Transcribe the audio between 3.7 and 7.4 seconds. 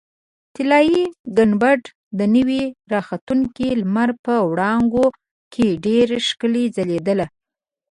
لمر په وړانګو کې ډېره ښکلې ځلېدله.